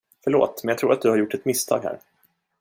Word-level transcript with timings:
Förlåt, 0.23 0.63
men 0.63 0.69
jag 0.69 0.77
tror 0.77 0.93
att 0.93 1.01
du 1.01 1.09
har 1.09 1.17
gjort 1.17 1.33
ett 1.33 1.45
misstag 1.45 1.79
här. 1.83 1.99